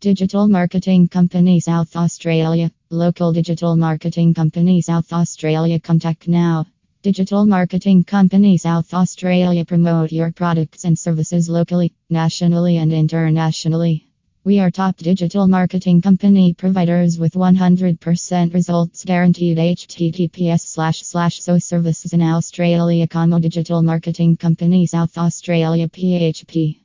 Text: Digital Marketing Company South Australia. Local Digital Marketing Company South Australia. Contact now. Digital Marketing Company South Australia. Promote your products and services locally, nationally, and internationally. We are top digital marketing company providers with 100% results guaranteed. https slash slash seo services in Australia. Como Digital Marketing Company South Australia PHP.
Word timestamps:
Digital 0.00 0.48
Marketing 0.48 1.08
Company 1.08 1.60
South 1.60 1.94
Australia. 1.94 2.72
Local 2.88 3.34
Digital 3.34 3.76
Marketing 3.76 4.32
Company 4.32 4.80
South 4.80 5.12
Australia. 5.12 5.78
Contact 5.78 6.26
now. 6.26 6.64
Digital 7.02 7.44
Marketing 7.44 8.02
Company 8.02 8.56
South 8.56 8.94
Australia. 8.94 9.62
Promote 9.62 10.10
your 10.10 10.32
products 10.32 10.86
and 10.86 10.98
services 10.98 11.50
locally, 11.50 11.92
nationally, 12.08 12.78
and 12.78 12.94
internationally. 12.94 14.06
We 14.42 14.58
are 14.60 14.70
top 14.70 14.96
digital 14.96 15.46
marketing 15.46 16.00
company 16.00 16.54
providers 16.54 17.18
with 17.18 17.34
100% 17.34 18.54
results 18.54 19.04
guaranteed. 19.04 19.58
https 19.58 20.60
slash 20.62 21.02
slash 21.02 21.42
seo 21.42 21.62
services 21.62 22.14
in 22.14 22.22
Australia. 22.22 23.06
Como 23.06 23.38
Digital 23.38 23.82
Marketing 23.82 24.38
Company 24.38 24.86
South 24.86 25.18
Australia 25.18 25.88
PHP. 25.88 26.79